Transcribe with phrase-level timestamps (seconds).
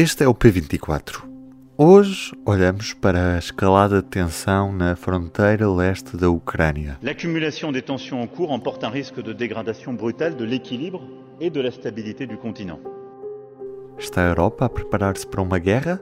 [0.00, 1.24] Este é o P24.
[1.76, 6.96] Hoje olhamos para a escalada de tensão na fronteira leste da Ucrânia.
[7.02, 11.02] L'accumulation des tensions en cours emporte un risque de dégradation brutale de l'équilibre
[11.40, 12.78] et de la stabilité du continent.
[13.98, 16.00] Está a Europa a preparar-se para uma guerra?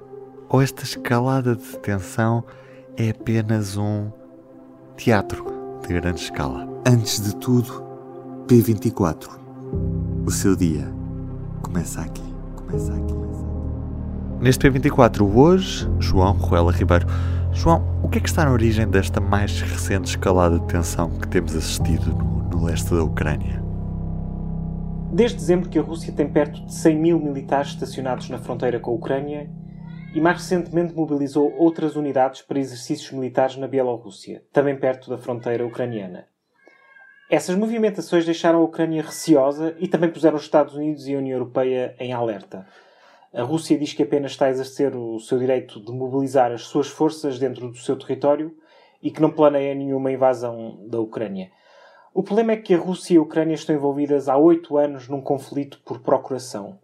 [0.51, 2.45] Ou esta escalada de tensão
[2.99, 4.11] é apenas um
[4.99, 5.43] teatro
[5.89, 6.69] de grande escala?
[6.87, 7.83] Antes de tudo,
[8.47, 9.27] P24.
[10.27, 10.87] O seu dia
[11.63, 12.35] começa aqui.
[12.57, 13.46] Começa aqui.
[14.41, 17.07] Neste P24 hoje, João Ruela Ribeiro.
[17.55, 21.27] João, o que é que está na origem desta mais recente escalada de tensão que
[21.27, 23.63] temos assistido no, no leste da Ucrânia?
[25.11, 28.91] Desde dezembro que a Rússia tem perto de 100 mil militares estacionados na fronteira com
[28.91, 29.51] a Ucrânia
[30.15, 35.67] e mais recentemente mobilizou outras unidades para exercícios militares na Bielorrússia, também perto da fronteira
[35.67, 36.27] ucraniana.
[37.31, 41.39] Essas movimentações deixaram a Ucrânia receosa e também puseram os Estados Unidos e a União
[41.39, 42.67] Europeia em alerta.
[43.35, 46.89] A Rússia diz que apenas está a exercer o seu direito de mobilizar as suas
[46.89, 48.57] forças dentro do seu território
[49.03, 51.51] e que não planeia nenhuma invasão da Ucrânia.
[52.15, 55.21] O problema é que a Rússia e a Ucrânia estão envolvidas há oito anos num
[55.21, 56.79] conflito por procuração.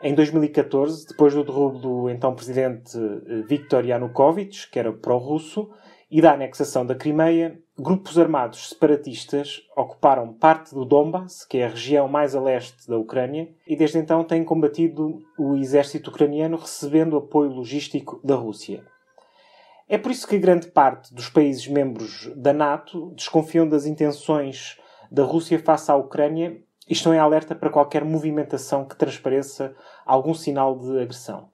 [0.00, 5.70] Em 2014, depois do derrubo do então presidente eh, Viktor Yanukovych, que era pró-russo,
[6.12, 11.70] e da anexação da Crimeia, grupos armados separatistas ocuparam parte do Donbass, que é a
[11.70, 17.16] região mais a leste da Ucrânia, e desde então têm combatido o exército ucraniano recebendo
[17.16, 18.84] apoio logístico da Rússia.
[19.88, 24.78] É por isso que grande parte dos países membros da NATO desconfiam das intenções
[25.10, 30.34] da Rússia face à Ucrânia e estão em alerta para qualquer movimentação que transpareça algum
[30.34, 31.51] sinal de agressão.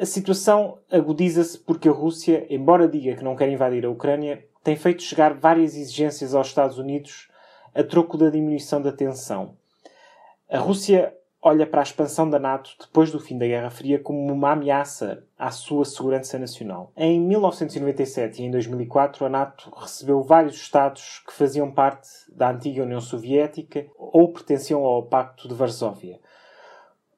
[0.00, 4.74] A situação agudiza-se porque a Rússia, embora diga que não quer invadir a Ucrânia, tem
[4.74, 7.28] feito chegar várias exigências aos Estados Unidos
[7.72, 9.56] a troco da diminuição da tensão.
[10.50, 14.32] A Rússia olha para a expansão da NATO depois do fim da Guerra Fria como
[14.32, 16.90] uma ameaça à sua segurança nacional.
[16.96, 22.82] Em 1997 e em 2004, a NATO recebeu vários Estados que faziam parte da antiga
[22.82, 26.18] União Soviética ou pertenciam ao Pacto de Varsóvia,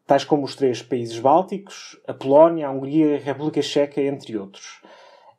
[0.07, 4.39] tais como os três países bálticos, a Polónia, a Hungria e a República Checa, entre
[4.39, 4.81] outros.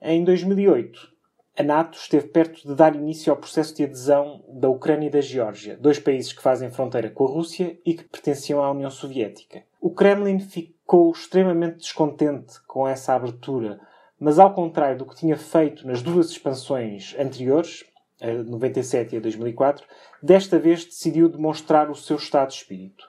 [0.01, 1.17] Em 2008,
[1.57, 5.21] a NATO esteve perto de dar início ao processo de adesão da Ucrânia e da
[5.21, 9.63] Geórgia, dois países que fazem fronteira com a Rússia e que pertenciam à União Soviética.
[9.81, 13.79] O Kremlin ficou extremamente descontente com essa abertura,
[14.19, 17.85] mas ao contrário do que tinha feito nas duas expansões anteriores,
[18.21, 19.85] a 97 e a 2004,
[20.21, 23.03] desta vez decidiu demonstrar o seu estado de espírito.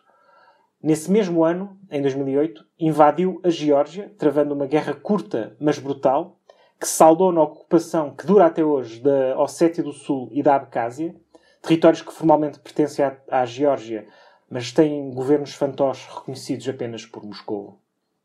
[0.80, 6.38] Nesse mesmo ano, em 2008, invadiu a Geórgia, travando uma guerra curta, mas brutal,
[6.78, 11.16] que saldou na ocupação que dura até hoje da Ossétia do Sul e da Abcásia,
[11.60, 14.06] territórios que formalmente pertencem à, à Geórgia,
[14.48, 17.80] mas têm governos fantoches reconhecidos apenas por Moscou.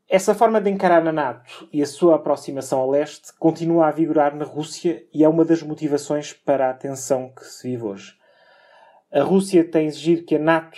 [0.07, 4.35] Essa forma de encarar a NATO e a sua aproximação ao leste continua a vigorar
[4.35, 8.13] na Rússia e é uma das motivações para a tensão que se vive hoje.
[9.11, 10.77] A Rússia tem exigido que a NATO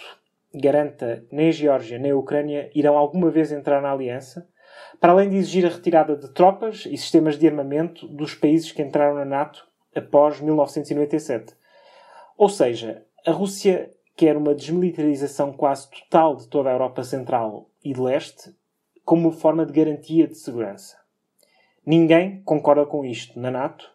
[0.57, 4.47] garanta nem a Geórgia nem a Ucrânia irão alguma vez entrar na aliança,
[4.99, 8.81] para além de exigir a retirada de tropas e sistemas de armamento dos países que
[8.81, 11.53] entraram na NATO após 1997.
[12.37, 17.93] Ou seja, a Rússia quer uma desmilitarização quase total de toda a Europa Central e
[17.93, 18.55] de Leste
[19.03, 20.97] como forma de garantia de segurança.
[21.85, 23.89] Ninguém concorda com isto na NATO,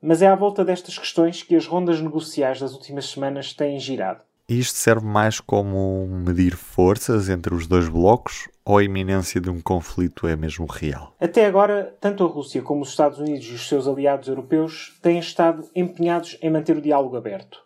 [0.00, 4.27] mas é à volta destas questões que as rondas negociais das últimas semanas têm girado.
[4.50, 9.60] Isto serve mais como medir forças entre os dois blocos ou a iminência de um
[9.60, 11.14] conflito é mesmo real?
[11.20, 15.18] Até agora, tanto a Rússia como os Estados Unidos e os seus aliados europeus têm
[15.18, 17.62] estado empenhados em manter o diálogo aberto.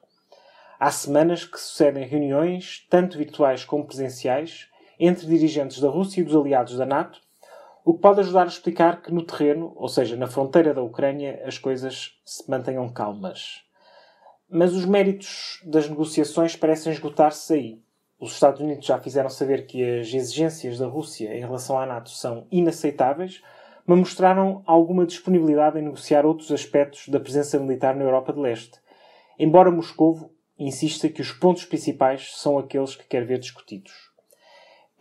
[0.80, 4.66] Há semanas que sucedem reuniões, tanto virtuais como presenciais,
[4.98, 7.20] entre dirigentes da Rússia e dos aliados da NATO,
[7.84, 11.44] o que pode ajudar a explicar que no terreno, ou seja, na fronteira da Ucrânia,
[11.46, 13.62] as coisas se mantenham calmas.
[14.54, 17.82] Mas os méritos das negociações parecem esgotar-se aí.
[18.20, 22.10] Os Estados Unidos já fizeram saber que as exigências da Rússia em relação à NATO
[22.10, 23.40] são inaceitáveis,
[23.86, 28.78] mas mostraram alguma disponibilidade em negociar outros aspectos da presença militar na Europa de Leste,
[29.38, 33.92] embora Moscou insista que os pontos principais são aqueles que quer ver discutidos.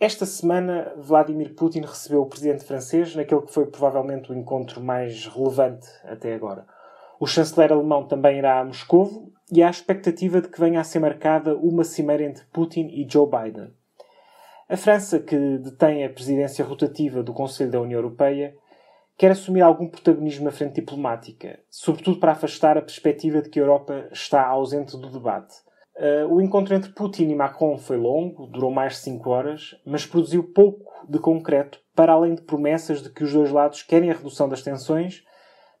[0.00, 5.26] Esta semana, Vladimir Putin recebeu o presidente francês naquele que foi provavelmente o encontro mais
[5.26, 6.66] relevante até agora.
[7.22, 10.82] O chanceler alemão também irá a Moscou e há a expectativa de que venha a
[10.82, 13.72] ser marcada uma cimeira entre Putin e Joe Biden.
[14.68, 18.56] A França, que detém a presidência rotativa do Conselho da União Europeia,
[19.16, 23.62] quer assumir algum protagonismo na frente diplomática, sobretudo para afastar a perspectiva de que a
[23.62, 25.54] Europa está ausente do debate.
[25.94, 30.04] Uh, o encontro entre Putin e Macron foi longo, durou mais de 5 horas, mas
[30.04, 34.14] produziu pouco de concreto, para além de promessas de que os dois lados querem a
[34.14, 35.22] redução das tensões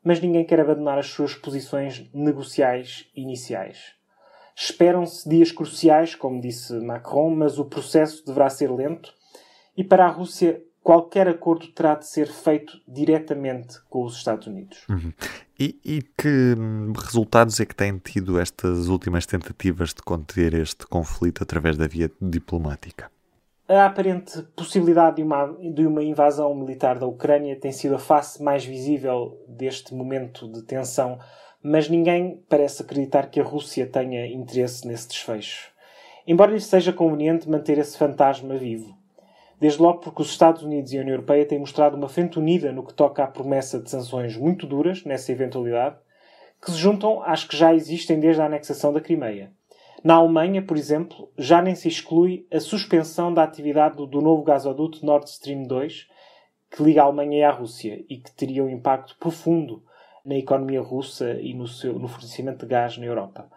[0.04, 3.94] mas ninguém quer abandonar as suas posições negociais iniciais.
[4.54, 9.12] Esperam-se dias cruciais, como disse Macron, mas o processo deverá ser lento
[9.76, 14.84] e para a Rússia qualquer acordo terá de ser feito diretamente com os Estados Unidos.
[14.88, 15.12] Uhum.
[15.58, 16.56] E, e, que
[17.04, 22.10] resultados é que têm tido estas últimas tentativas de conter este conflito através da via
[22.20, 23.10] diplomática?
[23.74, 28.42] A aparente possibilidade de uma, de uma invasão militar da Ucrânia tem sido a face
[28.42, 31.18] mais visível deste momento de tensão,
[31.62, 35.70] mas ninguém parece acreditar que a Rússia tenha interesse nesse desfecho.
[36.26, 38.94] Embora lhe seja conveniente manter esse fantasma vivo.
[39.58, 42.72] Desde logo porque os Estados Unidos e a União Europeia têm mostrado uma frente unida
[42.72, 45.96] no que toca à promessa de sanções muito duras nessa eventualidade,
[46.62, 49.50] que se juntam às que já existem desde a anexação da Crimeia.
[50.04, 55.06] Na Alemanha, por exemplo, já nem se exclui a suspensão da atividade do, novo gasoduto
[55.06, 56.08] Nord Stream 2,
[56.70, 59.84] que liga a Alemanha e a Rússia e que teria um impacto profundo
[60.24, 63.48] na economia russa e no, seu, no fornecimento de gás na Europa.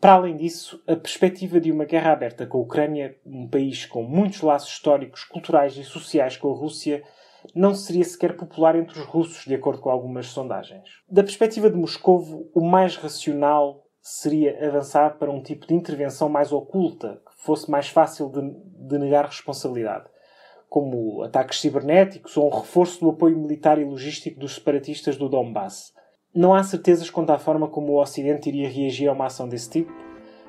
[0.00, 4.02] Para além disso, a perspectiva de uma guerra aberta com a Ucrânia, um país com
[4.02, 7.02] muitos laços históricos, culturais e sociais com a Rússia,
[7.54, 10.88] não seria sequer popular entre os russos, de acordo com algumas sondagens.
[11.08, 16.52] Da perspectiva de Moscovo, o mais racional seria avançar para um tipo de intervenção mais
[16.52, 18.40] oculta, que fosse mais fácil de,
[18.88, 20.06] de negar responsabilidade,
[20.68, 25.92] como ataques cibernéticos ou um reforço do apoio militar e logístico dos separatistas do Donbass.
[26.34, 29.70] Não há certezas quanto à forma como o Ocidente iria reagir a uma ação desse
[29.70, 29.92] tipo,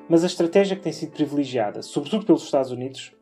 [0.08, 3.14] mas a estratégia que tem sido privilegiada, sobretudo pelos Estados Unidos,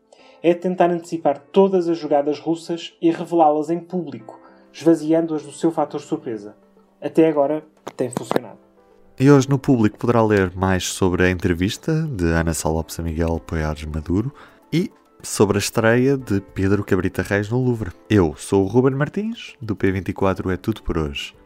[0.43, 4.41] é tentar antecipar todas as jogadas russas e revelá-las em público,
[4.73, 6.57] esvaziando-as do seu fator surpresa.
[7.01, 7.63] Até agora
[7.97, 8.72] tem funcionado.
[9.21, 13.39] E hoje no público poderá ler mais sobre a entrevista de Ana Salopes a Miguel
[13.41, 14.33] Poiares Maduro
[14.73, 14.91] e
[15.23, 17.93] sobre a estreia de Pedro Cabrita Reis no Louvre.
[18.09, 21.37] Eu sou o Ruben Martins, do P24 é tudo por hoje.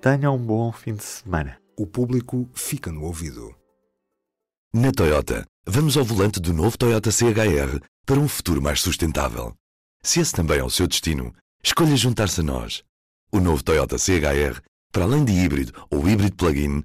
[0.00, 1.58] Tenha um bom fim de semana.
[1.76, 3.54] O público fica no ouvido.
[4.72, 9.54] Na Toyota, vamos ao volante do novo Toyota CHR para um futuro mais sustentável.
[10.02, 12.84] Se esse também é o seu destino, escolha juntar-se a nós.
[13.32, 14.62] O novo Toyota CHR,
[14.92, 16.84] para além de híbrido ou híbrido plug-in,